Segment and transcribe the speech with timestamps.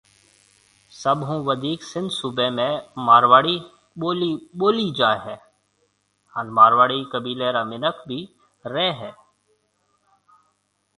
[1.01, 2.67] سڀ هون وڌيڪ سنڌ صُوبَي ۾
[3.07, 3.57] مارواڙي
[3.99, 5.35] ٻولي ٻولي جائي هيَ
[6.33, 8.19] هانَ مارواڙي قيبيلي را مِنک بهيَ
[8.73, 9.11] رهيَن هيَ۔